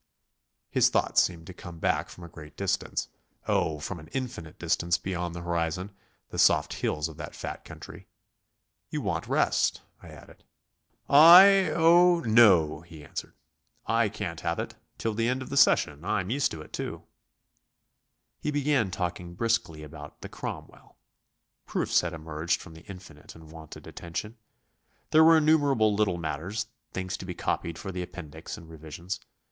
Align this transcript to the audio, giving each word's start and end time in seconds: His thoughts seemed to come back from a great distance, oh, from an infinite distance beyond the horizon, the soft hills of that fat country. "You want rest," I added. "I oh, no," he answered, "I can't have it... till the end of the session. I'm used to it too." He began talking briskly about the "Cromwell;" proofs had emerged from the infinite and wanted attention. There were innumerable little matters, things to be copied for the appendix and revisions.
His 0.71 0.89
thoughts 0.89 1.21
seemed 1.21 1.45
to 1.45 1.53
come 1.53 1.77
back 1.77 2.09
from 2.09 2.23
a 2.23 2.27
great 2.27 2.57
distance, 2.57 3.07
oh, 3.47 3.77
from 3.77 3.99
an 3.99 4.07
infinite 4.13 4.57
distance 4.57 4.97
beyond 4.97 5.35
the 5.35 5.43
horizon, 5.43 5.91
the 6.29 6.39
soft 6.39 6.73
hills 6.73 7.07
of 7.07 7.17
that 7.17 7.35
fat 7.35 7.63
country. 7.63 8.07
"You 8.89 9.01
want 9.01 9.27
rest," 9.27 9.83
I 10.01 10.07
added. 10.09 10.43
"I 11.07 11.69
oh, 11.75 12.21
no," 12.21 12.79
he 12.81 13.05
answered, 13.05 13.35
"I 13.85 14.09
can't 14.09 14.39
have 14.39 14.57
it... 14.57 14.73
till 14.97 15.13
the 15.13 15.27
end 15.29 15.43
of 15.43 15.49
the 15.51 15.55
session. 15.55 16.03
I'm 16.03 16.31
used 16.31 16.49
to 16.53 16.63
it 16.63 16.73
too." 16.73 17.03
He 18.39 18.49
began 18.49 18.89
talking 18.89 19.35
briskly 19.35 19.83
about 19.83 20.21
the 20.21 20.29
"Cromwell;" 20.29 20.97
proofs 21.67 22.01
had 22.01 22.13
emerged 22.13 22.59
from 22.59 22.73
the 22.73 22.85
infinite 22.87 23.35
and 23.35 23.51
wanted 23.51 23.85
attention. 23.85 24.37
There 25.11 25.23
were 25.23 25.37
innumerable 25.37 25.93
little 25.93 26.17
matters, 26.17 26.65
things 26.91 27.17
to 27.17 27.25
be 27.25 27.35
copied 27.35 27.77
for 27.77 27.91
the 27.91 28.01
appendix 28.01 28.57
and 28.57 28.67
revisions. 28.67 29.19